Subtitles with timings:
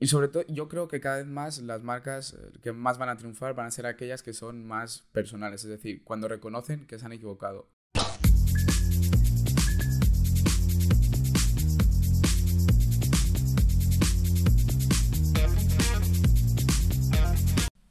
[0.00, 3.08] Y sobre todo, yo creo que cada vez más las marcas eh, que más van
[3.08, 7.00] a triunfar van a ser aquellas que son más personales, es decir, cuando reconocen que
[7.00, 7.68] se han equivocado.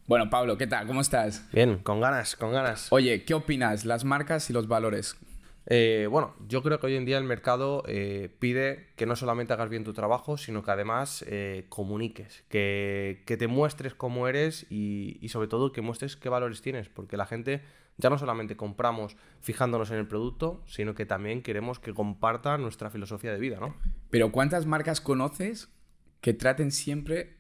[0.05, 0.88] Bueno, Pablo, ¿qué tal?
[0.88, 1.44] ¿Cómo estás?
[1.52, 2.88] Bien, con ganas, con ganas.
[2.92, 3.84] Oye, ¿qué opinas?
[3.84, 5.18] Las marcas y los valores.
[5.70, 9.52] Eh, bueno, yo creo que hoy en día el mercado eh, pide que no solamente
[9.52, 15.17] hagas bien tu trabajo, sino que además eh, comuniques, que, te muestres cómo eres y,
[15.22, 17.61] y, sobre todo que muestres qué valores tienes, porque la gente
[17.98, 22.89] ya no solamente compramos fijándonos en el producto, sino que también queremos que comparta nuestra
[22.89, 23.75] filosofía de vida, ¿no?
[24.09, 25.70] Pero ¿cuántas marcas conoces
[26.22, 27.38] que traten siempre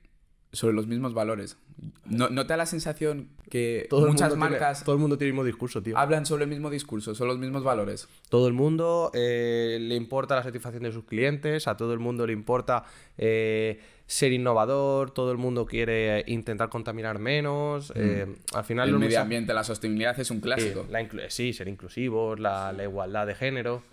[0.51, 1.57] sobre los mismos valores.
[2.05, 4.83] ¿No, te da la sensación que muchas marcas...
[4.83, 5.97] todo el mundo tiene el mismo discurso, tío.
[5.97, 8.07] Hablan sobre el mismo discurso, son los mismos valores.
[8.29, 12.25] Todo el mundo eh, le importa la satisfacción de sus clientes, a todo el mundo
[12.25, 12.85] le importa
[13.17, 17.91] eh, ser innovador, todo el mundo quiere intentar contaminar menos.
[17.95, 18.55] Eh, mm.
[18.55, 18.89] al final...
[18.89, 20.85] El medio ambiente, la sostenibilidad es un clásico.
[21.27, 23.83] Sí, ser inclusivos, la, la igualdad de género.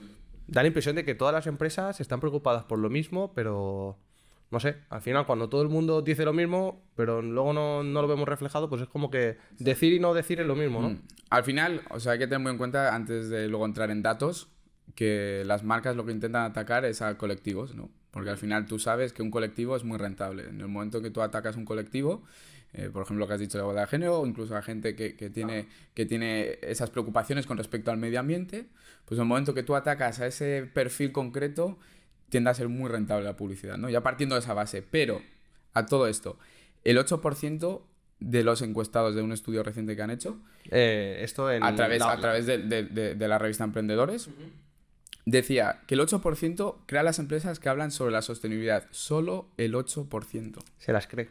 [0.47, 3.99] Da la impresión de que todas las empresas están preocupadas por lo mismo, pero
[4.51, 8.09] no sé, al final cuando todo el mundo dice lo mismo, pero luego no, lo
[8.09, 10.91] vemos reflejado, pues es como que decir y no decir es lo mismo, ¿no?
[10.91, 11.03] Mm.
[11.31, 14.03] Al final, o sea, hay que tener muy en cuenta, antes de luego entrar en
[14.03, 14.49] datos,
[14.95, 17.91] que las marcas lo que intentan atacar es a colectivos, ¿no?
[18.11, 20.45] Porque al final tú sabes que un colectivo es muy rentable.
[20.49, 22.23] En el momento que tú atacas un colectivo,
[22.73, 24.63] eh, por ejemplo, lo que has dicho de la igualdad de género, o incluso a
[24.63, 28.67] gente que, tiene, que tiene esas preocupaciones con respecto al medio ambiente,
[29.05, 31.79] pues en el momento que tú atacas a ese perfil concreto,
[32.35, 33.89] tiende a ser muy rentable la publicidad, ¿no?
[33.89, 34.83] Ya partiendo de esa base.
[34.83, 35.23] Pero,
[35.73, 36.37] a todo esto,
[36.83, 37.81] el 8%
[38.19, 42.17] de los encuestados de un estudio reciente que han hecho, eh, esto a través, a
[42.17, 44.31] través de, la revista Emprendedores,
[45.27, 48.89] decía que el 8% crea las empresas que hablan sobre la sostenibilidad.
[48.91, 50.59] Solo el 8%.
[50.79, 51.29] Se las cree.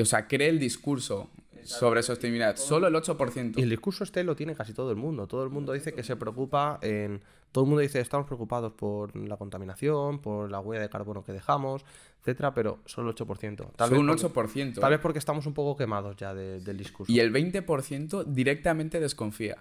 [0.00, 1.30] o sea, cree el discurso
[1.64, 2.56] sobre sostenibilidad.
[2.56, 3.58] Solo el 8%.
[3.58, 5.26] Y el discurso este lo tiene casi todo el mundo.
[5.26, 7.22] Todo el mundo dice que se preocupa en...
[7.52, 11.32] Todo el mundo dice estamos preocupados por la contaminación, por la huella de carbono que
[11.32, 11.84] dejamos,
[12.20, 13.72] etcétera, pero solo el 8%.
[13.74, 14.78] Tal solo un 8%.
[14.78, 17.12] Tal vez porque estamos un poco quemados ya del discurso.
[17.12, 19.56] Y el 20% directamente desconfía.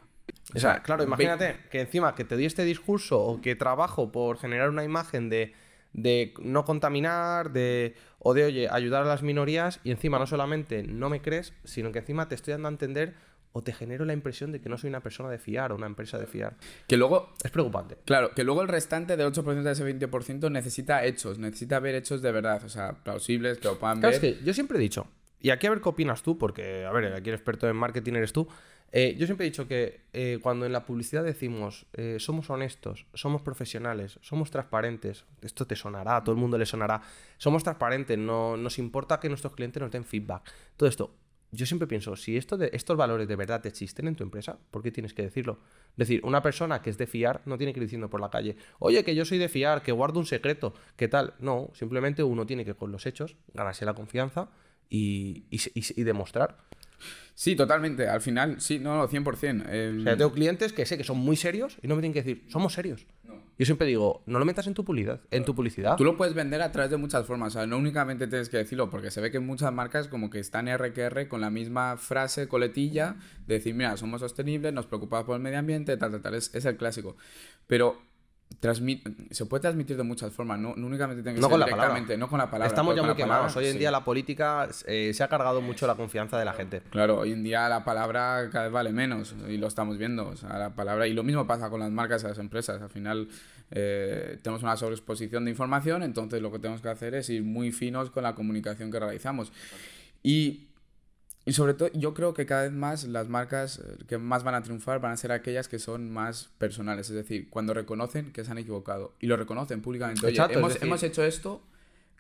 [0.55, 4.37] O sea, claro, imagínate que encima que te doy este discurso o que trabajo por
[4.37, 5.53] generar una imagen de
[5.93, 10.83] de no contaminar, de o de oye, ayudar a las minorías y encima no solamente
[10.83, 13.15] no me crees, sino que encima te estoy dando a entender
[13.51, 15.87] o te genero la impresión de que no soy una persona de fiar o una
[15.87, 16.55] empresa de fiar.
[16.87, 17.33] Que luego...
[17.43, 17.97] Es preocupante.
[18.05, 22.21] Claro, que luego el restante del 8% de ese 20% necesita hechos, necesita ver hechos
[22.21, 24.13] de verdad, o sea, plausibles, que lo puedan ver.
[24.13, 25.07] Es que yo siempre he dicho,
[25.39, 28.13] y aquí a ver qué opinas tú, porque, a ver, aquí el experto en marketing
[28.13, 28.47] eres tú,
[28.91, 33.05] eh, yo siempre he dicho que eh, cuando en la publicidad decimos eh, somos honestos,
[33.13, 37.01] somos profesionales, somos transparentes, esto te sonará, a todo el mundo le sonará,
[37.37, 40.51] somos transparentes, no nos importa que nuestros clientes nos den feedback.
[40.75, 41.13] Todo esto,
[41.51, 45.13] yo siempre pienso, si estos valores de verdad existen en tu empresa, ¿por qué tienes
[45.13, 45.59] que decirlo?
[45.91, 48.29] Es decir, una persona que es de fiar no tiene que ir diciendo por la
[48.29, 51.35] calle, oye, que yo soy de fiar, que guardo un secreto, ¿qué tal?
[51.39, 54.49] No, simplemente uno tiene que con los hechos ganarse la confianza
[54.89, 55.45] y
[56.03, 56.57] demostrar.
[57.33, 58.07] Sí, totalmente.
[58.07, 59.99] Al final, sí, no, no 100%.
[59.99, 62.21] O sea, tengo clientes que sé que son muy serios y no me tienen que
[62.21, 63.05] decir, somos serios.
[63.59, 65.19] Yo siempre digo, no lo metas en tu publicidad.
[65.31, 65.97] En tu publicidad.
[65.97, 67.55] Tú lo puedes vender a través de muchas formas.
[67.55, 70.39] O sea, no únicamente tienes que decirlo, porque se ve que muchas marcas como que
[70.39, 73.17] están RQR con la misma frase, coletilla,
[73.47, 76.35] de decir, mira, somos sostenibles, nos preocupamos por el medio ambiente, tal, tal, tal.
[76.35, 77.17] Es, es el clásico.
[77.67, 78.01] Pero
[79.31, 82.51] se puede transmitir de muchas formas, no, únicamente tiene que ser directamente, no con la
[82.51, 82.67] palabra.
[82.67, 83.55] Estamos ya muy quemados.
[83.55, 86.81] Hoy en día la política eh, se ha cargado mucho la confianza de la gente.
[86.89, 90.27] Claro, hoy en día la palabra cada vez vale menos y lo estamos viendo.
[90.27, 92.81] O sea, la palabra y lo mismo pasa con las marcas y las empresas.
[92.81, 93.29] Al final
[93.71, 97.71] eh, tenemos una sobreexposición de información, entonces lo que tenemos que hacer es ir muy
[97.71, 99.53] finos con la comunicación que realizamos.
[100.21, 100.68] Y
[101.49, 104.53] y sobre todo, yo creo que cada vez más las marcas eh, que más van
[104.53, 108.43] a triunfar van a ser aquellas que son más personales, es decir, cuando reconocen que
[108.43, 110.27] se han equivocado y lo reconocen públicamente.
[110.27, 111.63] Oye, hemos, hecho esto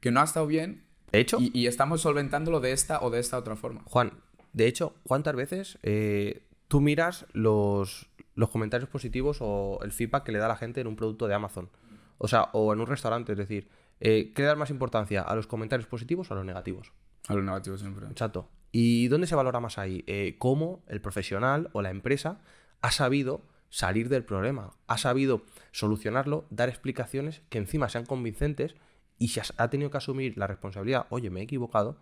[0.01, 1.37] que no ha estado bien hecho?
[1.39, 3.83] Y, estamos solventándolo de esta o de esta otra forma.
[3.85, 4.13] Juan,
[4.53, 10.31] de hecho, ¿cuántas veces eh, tú miras los, los comentarios positivos o el feedback que
[10.31, 11.69] le da la gente en un producto de Amazon?
[12.17, 15.21] O sea, o en un restaurante, es decir, eh, ¿qué le das más importancia?
[15.21, 16.93] ¿A los comentarios positivos o a los negativos?
[17.27, 18.07] A los negativos siempre.
[18.07, 18.49] Exacto.
[18.71, 20.03] ¿Y dónde se valora más ahí?
[20.07, 22.41] Eh, cómo el profesional o la empresa
[22.81, 28.75] ha sabido salir del problema, ha sabido solucionarlo, dar explicaciones que encima sean convincentes
[29.17, 31.97] y si ha tenido que asumir la responsabilidad, oye, me he equivocado,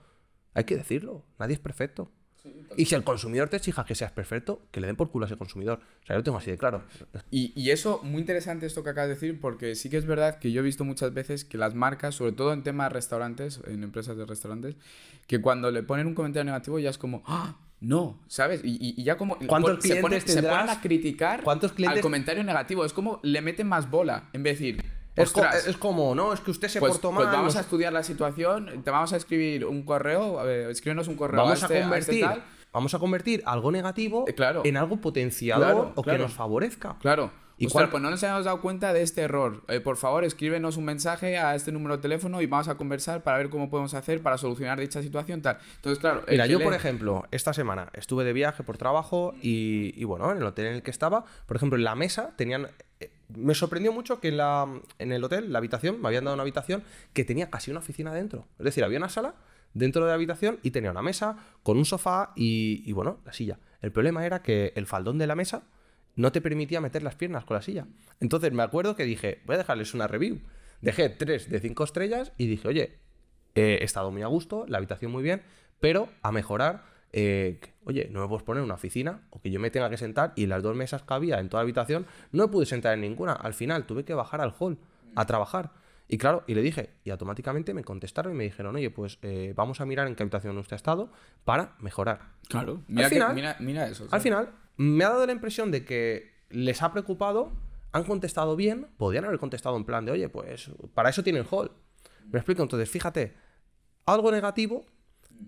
[0.54, 2.12] hay que decirlo, nadie es perfecto.
[2.76, 5.28] Y si el consumidor te exija que seas perfecto, que le den por culo a
[5.28, 5.80] ese consumidor.
[6.04, 6.84] O sea, yo lo tengo así de claro.
[7.32, 10.40] Y, y, eso, muy interesante esto que acabas de decir, porque sí que es verdad
[10.40, 13.62] que yo he visto muchas veces que las marcas, sobre todo en temas de restaurantes,
[13.68, 14.76] en empresas de restaurantes,
[15.28, 17.58] que cuando le ponen un comentario negativo ya es como, ¡Ah!
[17.80, 18.62] No, ¿sabes?
[18.64, 22.02] Y, y ya como ¿Cuántos se, pone, clientes se ponen a criticar ¿Cuántos clientes- al
[22.02, 22.84] comentario negativo.
[22.84, 24.86] Es como le meten más bola en vez de decir,
[25.24, 27.36] Es, co- "Ostras, es como, no, es que usted se pues, portó pues mal.
[27.36, 31.16] vamos no a estudiar la situación, te vamos a escribir un correo, eh, escríbenos un
[31.16, 32.26] correo vamos a, este- este convertir.
[32.26, 32.44] tal".
[32.74, 34.62] Vamos a convertir algo negativo Eh, claro.
[34.64, 36.96] en algo potenciador Claro, o que nos favorezca.
[37.02, 37.32] Claro.
[37.60, 39.64] ¿Y ¿Y cuál- pues no nos hemos dado cuenta de este error.
[39.68, 43.24] Eh, por favor, escríbenos un mensaje a este número de teléfono y vamos a conversar
[43.24, 45.58] para ver cómo podemos hacer para solucionar dicha situación tal.
[45.78, 46.22] Entonces, claro.
[46.30, 50.38] Mira, yo, por ejemplo, esta semana estuve de viaje por trabajo y, y, bueno, en
[50.38, 52.68] el hotel en el que estaba, por ejemplo, en la mesa tenían.
[53.30, 54.68] Me sorprendió mucho que en, la,
[55.00, 56.84] en el hotel, la habitación, me habían dado una habitación
[57.14, 58.48] que tenía casi una oficina dentro.
[58.60, 59.36] Es decir, había una sala
[59.74, 63.34] dentro de la habitación y tenía una mesa con un sofá y, y, bueno, la
[63.34, 63.60] silla.
[63.82, 65.64] El problema era que el faldón de la mesa
[66.16, 67.88] no te permitía meter las piernas con la silla.
[68.20, 70.42] Entonces me acuerdo que dije, voy a dejarles una review.
[70.82, 73.00] Dejé 3 de 5 estrellas y dije, oye,
[73.56, 75.42] eh, he estado muy a gusto, la habitación muy bien,
[75.80, 76.84] pero a mejorar,
[77.14, 80.34] eh, oye, no me puedes poner una oficina o que yo me tenga que sentar
[80.36, 83.02] y las dos mesas que había en toda la habitación no me pude sentar en
[83.02, 83.34] ninguna.
[83.34, 84.78] Al final tuve que bajar al hall
[85.16, 85.72] a trabajar.
[86.10, 89.54] Y claro, y le dije, y automáticamente me contestaron y me dijeron, oye, pues eh,
[89.56, 91.12] vamos a mirar en qué habitación usted ha estado
[91.44, 92.20] para mejorar.
[92.48, 92.82] Claro.
[92.88, 94.08] Mira, que- final- mira, mira eso.
[94.12, 97.52] Al final, me ha dado la impresión de que les ha preocupado,
[97.92, 101.72] han contestado bien, podían haber contestado en plan de, oye, pues para eso tienen hall.
[102.32, 103.34] Me explico, entonces, fíjate,
[104.06, 104.86] algo negativo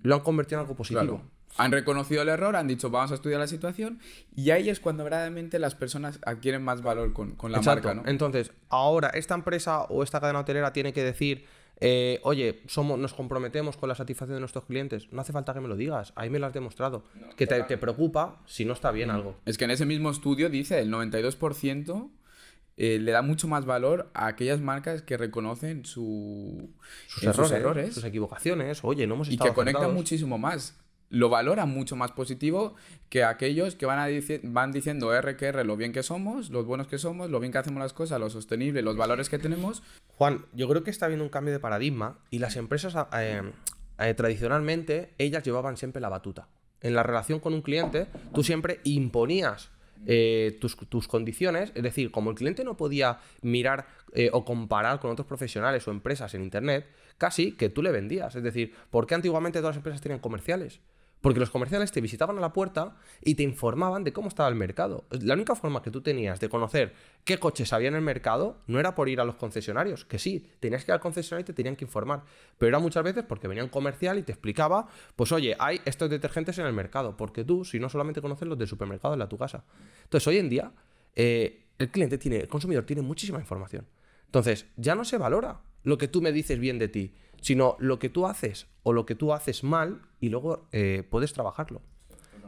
[0.03, 1.01] lo han convertido en algo positivo.
[1.17, 1.38] Claro.
[1.57, 3.99] Han reconocido el error, han dicho vamos a estudiar la situación
[4.35, 7.87] y ahí es cuando verdaderamente las personas adquieren más valor con, con la Exacto.
[7.87, 8.09] marca, ¿no?
[8.09, 11.45] Entonces, ahora esta empresa o esta cadena hotelera tiene que decir,
[11.81, 15.11] eh, oye, somos, nos comprometemos con la satisfacción de nuestros clientes.
[15.11, 17.03] No hace falta que me lo digas, ahí me lo has demostrado.
[17.35, 19.35] que te, te preocupa si no está bien algo.
[19.45, 22.09] Es que en ese mismo estudio dice el 92%
[22.81, 26.69] eh, le da mucho más valor a aquellas marcas que reconocen su,
[27.07, 30.79] Sus errores, sus errores sus equivocaciones, oye, no hemos y estado que conectan muchísimo más.
[31.09, 32.75] Lo valoran mucho más positivo
[33.09, 34.07] que aquellos que van,
[34.43, 37.51] van diciendo R que R lo bien que somos, los buenos que somos, lo bien
[37.51, 39.81] que hacemos las cosas, lo sostenible, los valores que tenemos.
[40.07, 43.41] Juan, yo creo que está habiendo un cambio de paradigma y las empresas eh,
[43.97, 46.47] eh, tradicionalmente, ellas llevaban siempre la batuta.
[46.81, 49.71] En la relación con un cliente, tú siempre imponías
[50.05, 53.87] eh, tus, tus condiciones, es decir, como el cliente no podía mirar
[54.31, 58.35] o comparar con otros profesionales o empresas en Internet, casi que tú le vendías.
[58.35, 60.79] Es decir, ¿por qué antiguamente todas las empresas tenían comerciales?
[61.21, 64.55] Porque los comerciales te visitaban a la puerta y te informaban de cómo estaba el
[64.55, 65.05] mercado.
[65.09, 66.93] La única forma que tú tenías de conocer
[67.25, 70.47] qué coches había en el mercado no era por ir a los concesionarios, que sí,
[70.59, 72.23] tenías que ir al concesionario y te tenían que informar.
[72.57, 76.09] Pero era muchas veces porque venía un comercial y te explicaba, pues oye, hay estos
[76.09, 79.27] detergentes en el mercado, porque tú, si no solamente conoces los del supermercado en la
[79.27, 79.65] tu casa.
[80.03, 80.71] Entonces, hoy en día,
[81.15, 83.85] eh, el cliente tiene, el consumidor tiene muchísima información.
[84.25, 87.99] Entonces, ya no se valora lo que tú me dices bien de ti, sino lo
[87.99, 91.81] que tú haces o lo que tú haces mal y luego eh, puedes trabajarlo.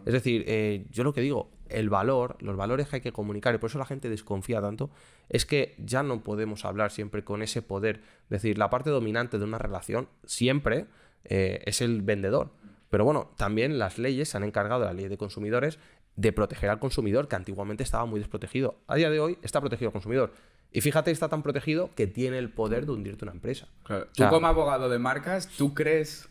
[0.06, 3.54] Es decir, eh, yo lo que digo, el valor, los valores que hay que comunicar,
[3.56, 4.90] y por eso la gente desconfía tanto,
[5.30, 8.02] es que ya no podemos hablar siempre con ese poder.
[8.24, 10.88] Es decir, la parte dominante de una relación siempre
[11.24, 12.52] eh, es el vendedor.
[12.90, 15.80] Pero bueno, también las leyes se han encargado, la ley de consumidores,
[16.16, 18.82] de proteger al consumidor, que antiguamente estaba muy desprotegido.
[18.88, 20.34] A día de hoy está protegido el consumidor.
[20.72, 23.68] Y fíjate, está tan protegido que tiene el poder de hundirte una empresa.
[23.84, 24.08] Claro.
[24.12, 26.30] O sea, Tú como abogado de marcas, ¿tú crees,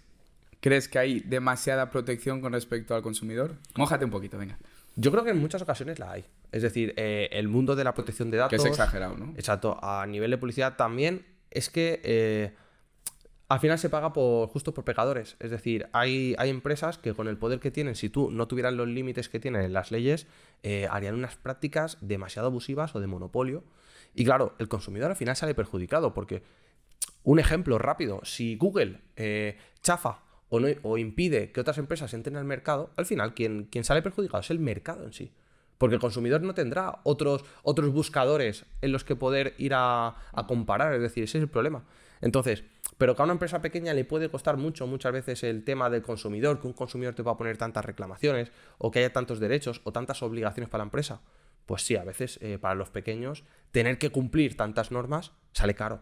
[0.61, 3.57] crees que hay demasiada protección con respecto al consumidor?
[3.77, 4.59] Mójate un poquito, venga.
[4.97, 6.25] Yo creo que en muchas ocasiones la hay.
[6.53, 8.51] Es decir, eh, el mundo de la protección de datos.
[8.51, 9.33] Que es exagerado, ¿no?
[9.37, 9.79] Exacto.
[9.83, 12.53] A nivel de publicidad también es que eh,
[13.49, 15.37] al final se paga por justo por pecadores.
[15.39, 18.73] Es decir, hay, hay empresas que con el poder que tienen, si tú no tuvieras
[18.73, 20.27] los límites que tienen las leyes,
[20.63, 23.65] eh, harían unas prácticas demasiado abusivas o de monopolio.
[24.15, 26.43] Y claro, el consumidor al final sale perjudicado porque,
[27.23, 32.37] un ejemplo rápido, si Google eh, chafa o, no- o impide que otras empresas entren
[32.37, 35.33] al mercado, al final quien, quien sale perjudicado es el mercado en sí.
[35.79, 40.47] Porque el consumidor no tendrá otros, otros buscadores en los que poder ir a, a
[40.47, 41.85] comparar, es decir, ese es el problema.
[42.21, 42.65] Entonces,
[42.99, 46.03] pero que a una empresa pequeña le puede costar mucho muchas veces el tema del
[46.03, 49.81] consumidor, que un consumidor te va a poner tantas reclamaciones, o que haya tantos derechos
[49.85, 51.23] o tantas obligaciones para la empresa.
[51.71, 56.01] Pues sí, a veces eh, para los pequeños tener que cumplir tantas normas sale caro.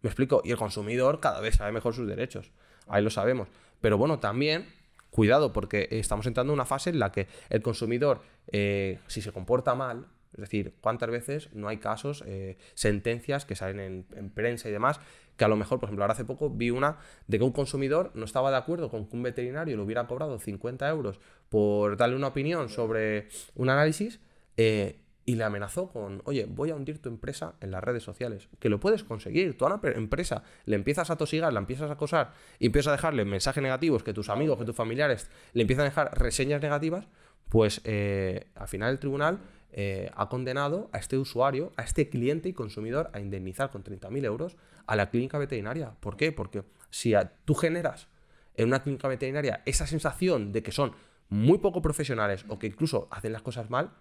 [0.00, 0.40] Me explico.
[0.46, 2.52] Y el consumidor cada vez sabe mejor sus derechos.
[2.86, 3.48] Ahí lo sabemos.
[3.82, 4.64] Pero bueno, también,
[5.10, 9.30] cuidado, porque estamos entrando en una fase en la que el consumidor, eh, si se
[9.30, 14.30] comporta mal, Es decir, ¿cuántas veces no hay casos, eh, sentencias que salen en, en,
[14.30, 15.00] prensa y demás,
[15.36, 18.10] que a lo mejor, por ejemplo, ahora hace poco vi una de que un consumidor
[18.14, 22.16] no estaba de acuerdo con que un veterinario le hubiera cobrado 50 euros por darle
[22.16, 24.20] una opinión sobre un análisis
[24.58, 28.48] eh, y le amenazó con, oye, voy a hundir tu empresa en las redes sociales.
[28.58, 29.56] Que lo puedes conseguir.
[29.56, 32.92] Tú a una empresa le empiezas a tosigar, la empiezas a acosar y empiezas a
[32.92, 37.08] dejarle mensajes negativos, que tus amigos, que tus familiares le empiezan a dejar reseñas negativas,
[37.50, 42.48] pues eh, al final el tribunal eh, ha condenado a este usuario, a este cliente
[42.48, 45.92] y consumidor a indemnizar con 30.000 euros a la clínica veterinaria.
[46.00, 46.32] ¿Por qué?
[46.32, 47.12] Porque si
[47.44, 48.08] tú generas
[48.54, 50.92] en una clínica veterinaria esa sensación de que son
[51.28, 53.92] muy poco profesionales o que incluso hacen las cosas mal,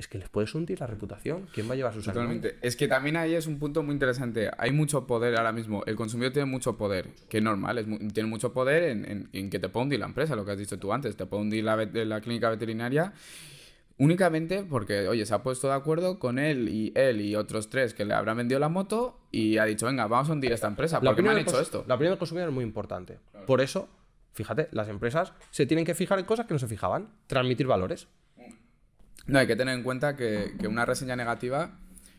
[0.00, 1.46] es que les puedes hundir la reputación.
[1.52, 2.56] ¿Quién va a llevar sus Totalmente.
[2.62, 4.50] Es que también ahí es un punto muy interesante.
[4.56, 5.84] Hay mucho poder ahora mismo.
[5.84, 7.76] El consumidor tiene mucho poder, que es normal.
[7.76, 10.58] Es tiene mucho poder en, en, que te puede hundir la empresa, lo que has
[10.58, 11.16] dicho tú antes.
[11.16, 13.12] Te puede hundir la, la clínica veterinaria
[13.98, 17.92] únicamente porque, oye, se ha puesto de acuerdo con él y él y otros tres
[17.92, 20.98] que le habrán vendido la moto y ha dicho, venga, vamos a hundir esta empresa.
[21.02, 21.84] La porque me han hecho esto.
[21.86, 23.18] La opinión del consumidor es muy importante.
[23.46, 23.90] Por eso,
[24.32, 27.10] fíjate, las empresas se tienen que fijar en cosas que no se fijaban.
[27.26, 28.08] Transmitir valores.
[29.26, 31.78] No, hay que tener en cuenta que, una reseña negativa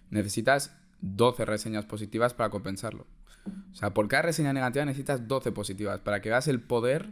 [0.10, 3.08] necesitas 12 reseñas positivas para compensarlo.
[3.72, 7.10] O sea, por cada reseña negativa necesitas 12 positivas para que veas el poder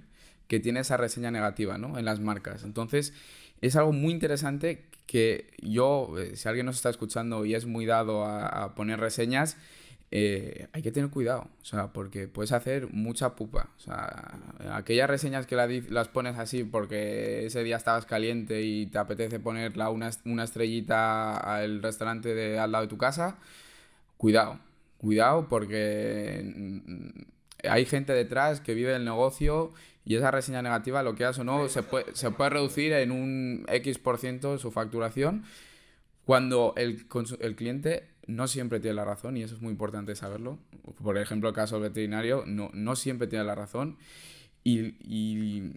[0.48, 1.98] que tiene esa reseña negativa, ¿no?
[1.98, 2.64] En las marcas.
[2.64, 3.14] Entonces,
[3.62, 7.86] es algo muy interesante que yo, eh, si alguien nos está escuchando y es muy
[7.86, 9.58] dado a poner reseñas,
[10.12, 13.70] eh, hay que tener cuidado, o sea, porque puedes hacer mucha pupa.
[13.78, 14.40] O sea,
[14.74, 19.90] aquellas reseñas que las pones así porque ese día estabas caliente y te apetece ponerla
[19.90, 23.38] una, una estrellita al restaurante de al lado de tu casa,
[24.18, 24.60] cuidado,
[24.98, 29.74] cuidado porque mm, hay gente detrás que vive el negocio
[30.06, 33.12] y esa reseña negativa, lo que hagas o no, se puede, se puede reducir en
[33.12, 35.44] un X% su facturación
[36.30, 37.08] cuando el,
[37.40, 40.60] el cliente no siempre tiene la razón y eso es muy importante saberlo.
[41.02, 43.98] Por ejemplo, el caso del veterinario, no, no siempre tiene la razón
[44.64, 45.74] y, y,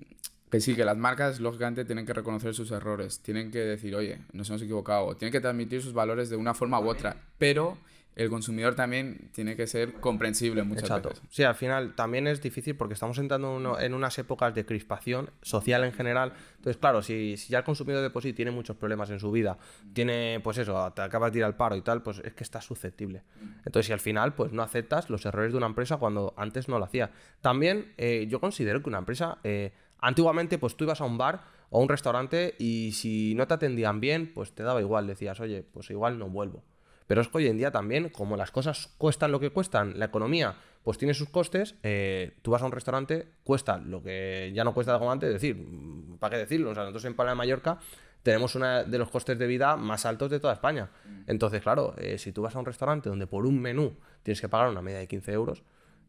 [0.51, 4.19] que sí, que las marcas lógicamente tienen que reconocer sus errores, tienen que decir, oye,
[4.35, 7.79] nos hemos equivocado, tienen que transmitir sus valores de una forma u otra, pero
[8.15, 11.11] el consumidor también tiene que ser comprensible muchas Exacto.
[11.11, 11.25] veces.
[11.31, 15.85] Sí, al final también es difícil porque estamos entrando en unas épocas de crispación social
[15.85, 16.33] en general.
[16.57, 19.57] Entonces, claro, si, ya el consumidor de por sí tiene muchos problemas en su vida,
[19.93, 22.61] tiene, pues eso, te acabas de ir al paro y tal, pues es que está
[22.61, 23.23] susceptible.
[23.65, 26.79] Entonces, si al final, pues no aceptas los errores de una empresa cuando antes no
[26.79, 27.11] lo hacía.
[27.41, 31.45] También eh, yo considero que una empresa, eh, antiguamente, pues tú ibas a un bar
[31.71, 35.41] o a un restaurante y si no te atendían bien, pues te daba igual, decías,
[35.41, 36.63] oye, pues igual no vuelvo.
[37.07, 40.07] Pero es que hoy en día también, como las cosas cuestan lo que cuestan, la
[40.07, 44.65] economía pues tiene sus costes, eh, tú vas a un restaurante, cuesta lo que ya
[44.65, 46.71] no cuesta como antes, es decir, mm, ¿para qué decirlo?
[46.71, 47.79] O sea, nosotros en Palma de Mallorca
[48.23, 50.91] tenemos uno de los costes de vida más altos de toda España.
[51.27, 54.49] Entonces, claro, eh, si tú vas a un restaurante donde por un menú tienes que
[54.49, 55.63] pagar una media de 15 euros,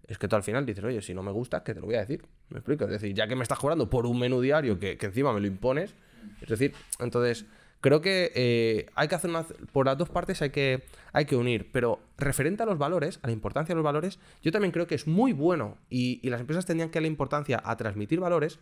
[0.08, 1.96] es que tú al final dices, oye, si no me gusta, que te lo voy
[1.96, 2.24] a decir.
[2.50, 2.86] Me explico.
[2.86, 5.40] Es decir, ya que me estás cobrando por un menú diario que, que encima me
[5.40, 5.96] lo impones,
[6.42, 7.46] es decir, entonces
[7.84, 11.36] Creo que eh, hay que hacer una, por las dos partes hay que, hay que
[11.36, 14.88] unir, pero referente a los valores, a la importancia de los valores, yo también creo
[14.88, 18.58] que es muy bueno y, las empresas tendrían que darle importancia a transmitir valores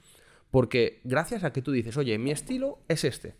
[0.49, 3.35] porque gracias a que tú dices, oye, mi estilo es este.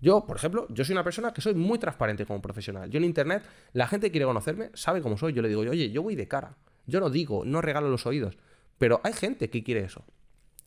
[0.00, 2.90] Yo, por ejemplo, yo soy una persona que soy muy transparente como profesional.
[2.90, 5.32] Yo en Internet, la gente quiere conocerme sabe cómo soy.
[5.32, 6.56] Yo le digo, oye, yo voy de cara.
[6.86, 8.36] Yo no digo, no regalo los oídos.
[8.78, 10.04] Pero hay gente que quiere eso.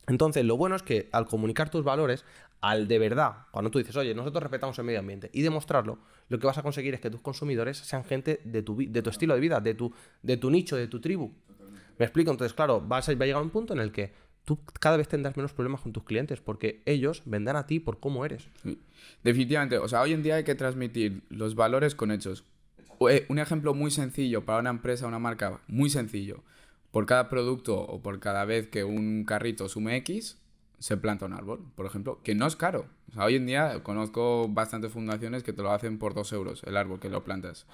[0.07, 2.25] Entonces, lo bueno es que al comunicar tus valores,
[2.63, 6.39] al de verdad, cuando tú dices, oye, nosotros respetamos el medio ambiente y demostrarlo, lo
[6.39, 9.33] que vas a conseguir es que tus consumidores sean gente de tu, de tu estilo
[9.33, 11.33] de vida, de tu, de tu nicho, de tu tribu.
[11.99, 12.31] ¿Me explico?
[12.31, 14.13] Entonces, claro, vas a, va a llegar un punto en el que
[14.45, 17.99] tú cada vez tendrás menos problemas con tus clientes porque ellos vendrán a ti por
[17.99, 18.47] cómo eres.
[19.25, 22.45] Definitivamente, o sea, hoy en día hay que transmitir los valores con hechos.
[23.09, 26.45] Eh, un ejemplo muy sencillo para una empresa, una marca, muy sencillo
[26.91, 30.37] por cada producto o por cada vez que un carrito sume X,
[30.83, 32.87] se planta un árbol, por ejemplo, que no es caro.
[33.09, 36.61] O sea, hoy en día conozco bastantes fundaciones que te lo hacen por dos euros
[36.65, 37.65] el árbol que lo plantas.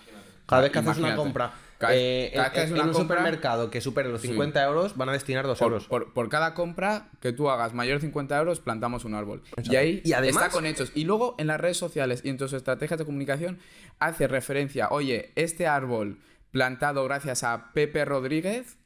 [0.45, 1.51] Cada vez que haces una compra
[1.89, 5.87] eh, en, un supermercado que supere los 50 euros, van a destinar 2 euros.
[5.87, 9.41] Por, cada compra que tú hagas mayor de 50 euros, plantamos un árbol.
[9.63, 10.91] Y ahí y además, está con hechos.
[10.93, 13.57] Y luego en las redes sociales y en tus estrategias de comunicación
[13.97, 16.19] hace referencia, oye, este árbol
[16.51, 18.77] plantado gracias a Pepe Rodríguez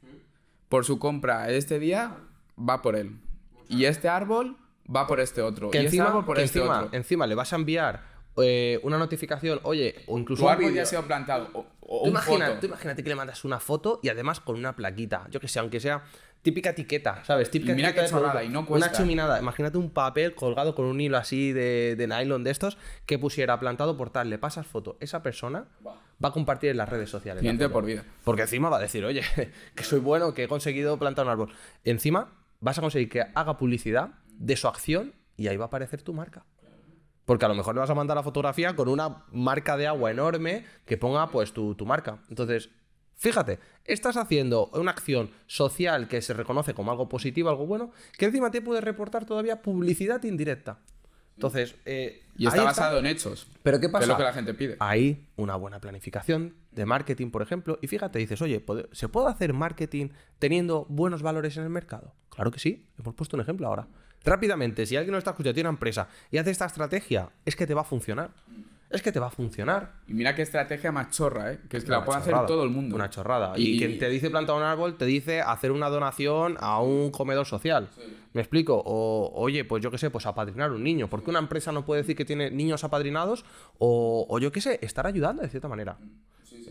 [0.69, 2.15] por su compra este día,
[2.57, 3.19] va por él.
[3.69, 4.57] Y este árbol
[4.93, 5.71] va por este otro.
[5.71, 6.89] Que y este encima, por este otro.
[6.91, 8.03] encima le vas a enviar
[8.37, 11.49] eh, una notificación, oye, o incluso tu árbol ya ha sido plantado.
[11.81, 15.27] O, imagínate que le mandas una foto y además con una plaquita.
[15.29, 16.03] Yo que sé, aunque sea
[16.41, 17.51] típica etiqueta, ¿sabes?
[17.51, 18.43] Típica Y mira etiqueta de producto.
[18.43, 18.87] y no cuesta.
[18.87, 19.39] Una chuminada.
[19.39, 23.59] Imagínate un papel colgado con un hilo así de, de nylon de estos que pusiera
[23.59, 24.97] plantado por tal, le pasas foto.
[24.99, 27.41] Esa persona va a compartir en las redes sociales.
[27.41, 28.03] Cliente por vida.
[28.23, 29.21] Porque encima va a decir, oye,
[29.75, 31.53] que soy bueno, que he conseguido plantar un árbol.
[31.83, 32.31] Encima
[32.63, 36.13] vas a conseguir que haga publicidad de su acción y ahí va a aparecer tu
[36.13, 36.45] marca.
[37.25, 40.11] Porque a lo mejor le vas a mandar la fotografía con una marca de agua
[40.11, 42.23] enorme que ponga pues tu, tu marca.
[42.29, 42.69] Entonces,
[43.15, 48.25] fíjate, estás haciendo una acción social que se reconoce como algo positivo, algo bueno, que
[48.25, 50.79] encima te puede reportar todavía publicidad indirecta.
[51.35, 53.47] Entonces, eh, Y está basado en hechos.
[53.63, 54.03] Pero ¿qué Que pasa?
[54.03, 54.75] es lo que la gente pide.
[54.79, 59.29] Hay una buena planificación de marketing, por ejemplo, y fíjate, dices, oye, ¿puede- ¿se puede
[59.29, 60.09] hacer marketing
[60.39, 62.13] teniendo buenos valores en el mercado?
[62.29, 63.87] Claro que sí, hemos puesto un ejemplo ahora.
[64.25, 67.67] Rápidamente, si alguien no está escuchando, tiene una empresa y hace esta estrategia, es que
[67.67, 68.31] te va a funcionar.
[68.93, 69.93] Es que te va a funcionar.
[70.07, 71.59] Y mira qué estrategia más chorra, ¿eh?
[71.67, 72.95] Que es que Una la puede hacer todo el mundo.
[72.95, 73.53] Una chorrada.
[73.57, 77.47] Y, quien te dice plantar un árbol te dice hacer una donación a un comedor
[77.47, 77.89] social.
[78.33, 78.81] ¿Me explico?
[78.85, 81.09] O, oye, pues yo qué sé, pues apadrinar un niño.
[81.09, 83.45] ¿Por qué una empresa no puede decir que tiene niños apadrinados?
[83.79, 85.97] O, o yo qué sé, estar ayudando de cierta manera.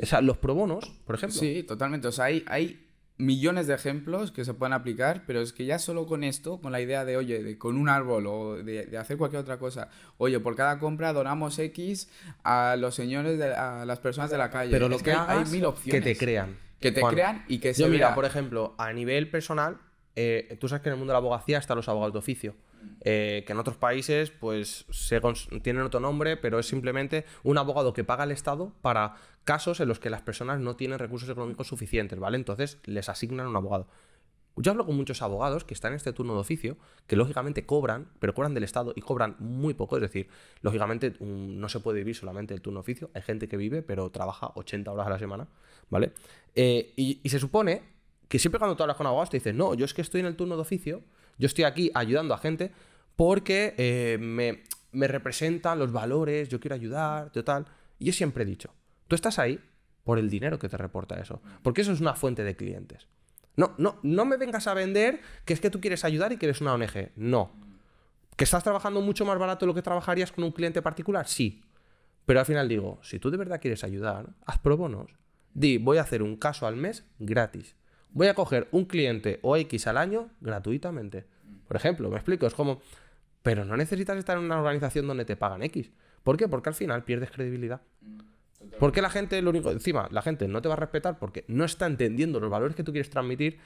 [0.00, 1.38] O sea, los pro bonos, por ejemplo.
[1.38, 2.06] Sí, totalmente.
[2.06, 2.91] O sea, hay, hay
[3.22, 6.72] millones de ejemplos que se pueden aplicar, pero es que ya solo con esto, con
[6.72, 9.88] la idea de, oye, de, con un árbol o de, de hacer cualquier otra cosa,
[10.18, 12.08] oye, por cada compra donamos X
[12.44, 14.70] a los señores, de, a las personas de la calle.
[14.72, 16.04] Pero lo Es que, hay- mil que opciones.
[16.04, 16.56] te crean.
[16.80, 18.14] Que te Juan, crean y que se Yo, mira, vea.
[18.14, 19.78] por ejemplo, a nivel personal,
[20.16, 22.54] eh, tú sabes que en el mundo de la abogacía están los abogados de oficio.
[23.04, 25.20] eh, que en otros países, pues, se
[25.62, 29.14] tienen otro nombre, pero es simplemente un abogado que paga al Estado para
[29.44, 32.36] casos en los que las personas no tienen recursos económicos suficientes, ¿vale?
[32.36, 33.88] Entonces les asignan un abogado.
[34.56, 38.08] Yo hablo con muchos abogados que están en este turno de oficio, que lógicamente cobran,
[38.18, 39.96] pero cobran del Estado y cobran muy poco.
[39.96, 40.28] Es decir,
[40.60, 43.10] lógicamente no se puede vivir solamente del turno de oficio.
[43.14, 45.48] Hay gente que vive, pero trabaja 80 horas a la semana,
[45.88, 46.12] ¿vale?
[46.54, 47.82] Eh, y, se supone
[48.28, 50.26] que siempre cuando tú hablas con abogados te dicen, no, yo es que estoy en
[50.26, 51.02] el turno de oficio,
[51.38, 52.72] yo estoy aquí ayudando a gente
[53.16, 57.66] porque eh, me, me representan los valores, yo quiero ayudar, total.
[57.98, 58.70] Y yo siempre he dicho,
[59.12, 59.60] tú estás ahí
[60.04, 63.08] por el dinero que te reporta eso, porque eso es una fuente de clientes.
[63.56, 66.46] No, no, no me vengas a vender que es que tú quieres ayudar y que
[66.46, 67.10] eres una ONG.
[67.16, 67.52] No.
[68.36, 71.28] ¿Que estás trabajando mucho más barato de lo que trabajarías con un cliente particular?
[71.28, 71.62] Sí.
[72.24, 75.14] Pero al final digo, si tú de verdad quieres ayudar, haz pro bonos.
[75.52, 77.76] Di, voy a hacer un caso al mes gratis.
[78.12, 81.26] Voy a coger un cliente o X al año gratuitamente.
[81.68, 82.80] Por ejemplo, me explico, es como,
[83.42, 85.90] pero no necesitas estar en una organización donde te pagan X.
[86.22, 86.48] ¿Por qué?
[86.48, 87.82] Porque al final pierdes credibilidad.
[88.78, 91.64] Porque la gente, lo único, encima, la gente no te va a respetar porque no
[91.64, 93.58] está entendiendo los valores que tú quieres transmitir.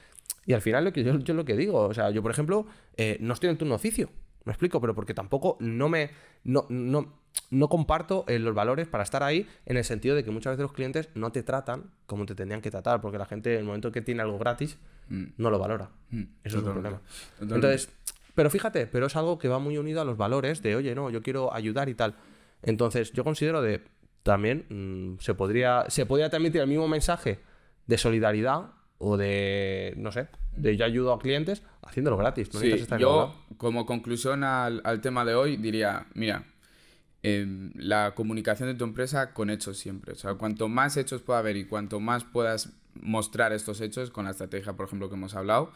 [0.45, 2.65] Y al final, lo que yo, yo lo que digo, o sea, yo, por ejemplo,
[2.95, 4.09] eh, no estoy en turno oficio.
[4.45, 6.11] Me explico, pero porque tampoco no me.
[6.43, 7.13] No, no,
[7.51, 10.63] no comparto eh, los valores para estar ahí en el sentido de que muchas veces
[10.63, 13.65] los clientes no te tratan como te tendrían que tratar, porque la gente, en el
[13.65, 14.77] momento que tiene algo gratis,
[15.09, 15.89] no lo valora.
[16.11, 17.01] Mm, Eso es un totalmente, problema.
[17.39, 17.55] totalmente.
[17.55, 17.89] Entonces,
[18.35, 21.09] pero fíjate, pero es algo que va muy unido a los valores de, oye, no,
[21.09, 22.15] yo quiero ayudar y tal.
[22.61, 23.81] Entonces, yo considero de
[24.23, 27.39] también mm, se podría se podría transmitir el mismo mensaje
[27.85, 32.53] de solidaridad o de no sé, de yo ayudo a clientes haciéndolo gratis.
[32.53, 36.45] No Sí, estar yo, como conclusión al, al tema de hoy, diría, mira,
[37.23, 40.13] em, la comunicación de tu empresa con hechos siempre.
[40.13, 44.25] O sea, cuanto más hechos pueda haber y cuanto más puedas mostrar estos hechos con
[44.25, 45.71] la estrategia, por ejemplo, que hemos hablado,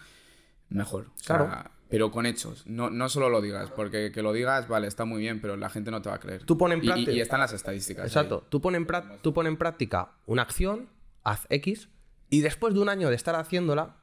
[0.70, 1.08] mejor.
[1.08, 1.72] O sea, Claro.
[1.92, 5.20] Pero con hechos, no, no solo lo digas, porque que lo digas, vale, está muy
[5.20, 6.44] bien, pero la gente no te va a creer.
[6.46, 8.04] Tú pon en y, práctica- y están las estadísticas.
[8.04, 8.08] ahí.
[8.08, 8.46] Exacto.
[8.50, 8.88] Tú pones en,
[9.22, 10.88] tú pon en práctica una acción,
[11.24, 11.90] haz X,
[12.30, 13.98] y después de un año de estar haciéndola,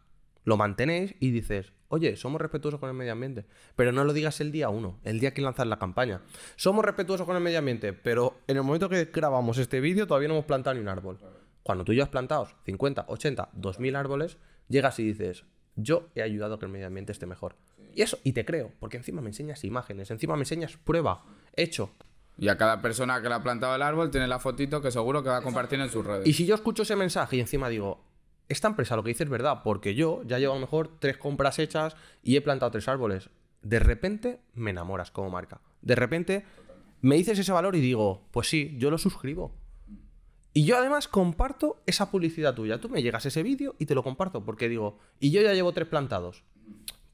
[0.45, 3.47] lo mantenéis y dices, oye, somos respetuosos con el medio ambiente.
[3.75, 6.21] Pero no lo digas el día uno, el día que lanzas la campaña.
[6.57, 10.29] Somos respetuosos con el medio ambiente, pero en el momento que grabamos este vídeo todavía
[10.29, 11.19] no hemos plantado ni un árbol.
[11.63, 14.37] Cuando tú ya has plantado 50, 80, 2000 árboles,
[14.69, 15.45] llegas y dices,
[15.77, 17.57] yo he ayudado a que el medio ambiente esté mejor.
[17.95, 21.25] Y eso, y te creo, porque encima me enseñas imágenes, encima me enseñas prueba,
[21.57, 21.91] hecho.
[22.39, 25.23] Y a cada persona que le ha plantado el árbol tiene la fotito que seguro
[25.23, 26.27] que va a compartir en sus redes.
[26.27, 28.05] Y si yo escucho ese mensaje y encima digo,
[28.49, 31.17] esta empresa lo que dice es verdad, porque yo ya llevo a lo mejor tres
[31.17, 33.31] compras hechas y he plantado tres árboles,
[33.63, 35.61] de repente me enamoras como marca.
[35.83, 36.45] De repente
[37.01, 39.53] me dices ese valor y digo, pues sí, yo lo suscribo.
[40.53, 42.81] Y yo además comparto esa publicidad tuya.
[42.81, 45.73] Tú me llegas ese vídeo y te lo comparto porque digo, y yo ya llevo
[45.73, 46.43] tres plantados.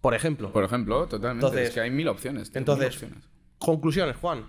[0.04, 0.52] Por ejemplo.
[0.52, 1.46] Por ejemplo, totalmente.
[1.46, 2.50] Entonces- es que hay mil opciones.
[2.50, 3.24] tío, mil Entonces, opciones.
[3.58, 4.46] conclusiones, Juan.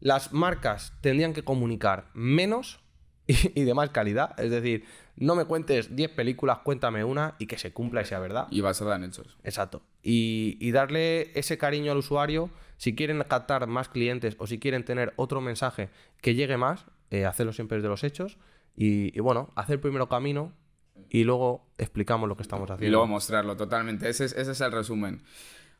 [0.00, 2.80] Las marcas tendrían que comunicar menos
[3.26, 4.38] y, y de más calidad.
[4.38, 4.84] Es decir,
[5.16, 8.46] no me cuentes 10 películas, cuéntame una y que se cumpla y sea verdad.
[8.50, 9.38] Y basada en hechos.
[9.42, 9.82] Exacto.
[10.02, 12.50] Y, y darle ese cariño al usuario.
[12.76, 15.88] Si quieren captar más clientes o si quieren tener otro mensaje
[16.22, 18.38] que llegue más, eh, hacerlo siempre desde los hechos.
[18.76, 20.52] Y, y bueno, hacer primero camino
[21.08, 22.86] y luego explicamos lo que estamos haciendo.
[22.86, 24.08] Y luego mostrarlo totalmente.
[24.08, 25.22] Ese es, ese es el resumen.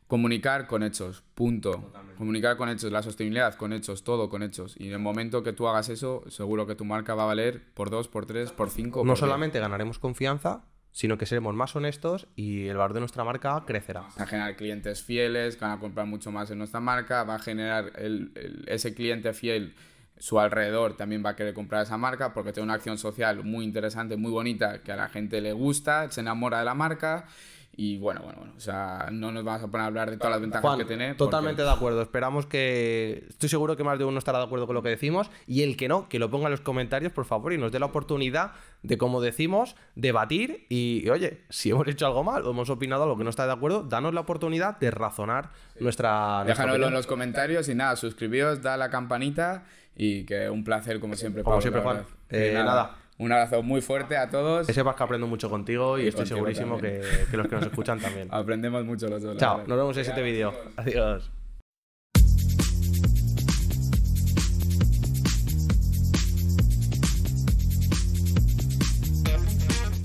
[0.07, 1.89] Comunicar con hechos, punto.
[2.17, 4.75] Comunicar con hechos, la sostenibilidad con hechos, todo con hechos.
[4.77, 7.63] Y en el momento que tú hagas eso, seguro que tu marca va a valer
[7.73, 8.99] por dos, por tres, por cinco.
[8.99, 9.19] no por diez.
[9.19, 14.01] solamente ganaremos confianza, sino que seremos más honestos y el valor de nuestra marca crecerá.
[14.19, 17.35] Va a generar clientes fieles, que van a comprar mucho más en nuestra marca, va
[17.35, 19.73] a generar el- el- ese cliente fiel,
[20.21, 23.65] su alrededor también va a querer comprar esa marca porque tiene una acción social muy
[23.65, 27.25] interesante, muy bonita, que a la gente le gusta, se enamora de la marca
[27.73, 30.31] y bueno, bueno, bueno, o sea, no nos vamos a poner a hablar de todas
[30.33, 31.07] las ventajas Juan, que tiene.
[31.15, 32.01] porque- totalmente de acuerdo.
[32.01, 33.25] Esperamos que.
[33.29, 35.31] Estoy seguro que más de uno estará de acuerdo con lo que decimos.
[35.47, 37.79] Y el que no, que lo ponga en los comentarios, por favor, y nos dé
[37.79, 38.51] la oportunidad
[38.83, 40.65] de, como decimos, debatir.
[40.67, 43.45] Y, y, oye, si hemos hecho algo mal o hemos opinado algo que no está
[43.45, 46.43] de acuerdo, danos la oportunidad de razonar nuestra.
[46.43, 49.63] nuestra Déjanoslo en los comentarios y nada, suscribíos, da la campanita
[49.95, 51.43] y que un placer como siempre.
[51.43, 52.05] Como Pablo, siempre, la Juan.
[52.29, 52.97] Eh, nada.
[53.17, 54.65] Un abrazo muy fuerte a todos.
[54.65, 57.55] Que sepas que aprendo mucho contigo y, Y estoy contigo segurísimo que, que los que
[57.55, 58.27] nos escuchan también.
[58.31, 59.37] Aprendemos mucho los dos.
[59.37, 60.53] Chao, nos vemos en el siguiente vídeo.
[60.75, 61.31] Adiós.